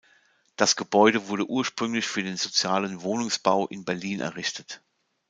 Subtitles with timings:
[0.55, 4.81] Das Gebäude wurde ursprünglich für den sozialen Wohnungsbau in Berlin errichtet.